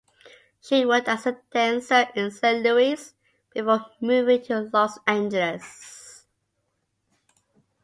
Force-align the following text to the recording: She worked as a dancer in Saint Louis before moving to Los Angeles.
She 0.59 0.83
worked 0.83 1.07
as 1.09 1.27
a 1.27 1.37
dancer 1.53 2.07
in 2.15 2.31
Saint 2.31 2.63
Louis 2.63 3.13
before 3.53 3.85
moving 4.01 4.41
to 4.45 4.67
Los 4.73 4.97
Angeles. 5.05 6.25